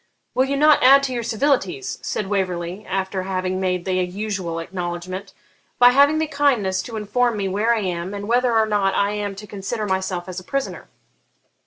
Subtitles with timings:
[0.33, 5.31] 'Will you not add to your civilities,' said Waverley, after having made the usual acknowledgment,
[5.77, 9.11] 'by having the kindness to inform me where I am, and whether or not I
[9.11, 10.89] am to consider myself as a prisoner?'